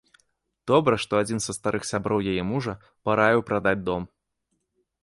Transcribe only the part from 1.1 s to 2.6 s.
адзін з старых сяброў яе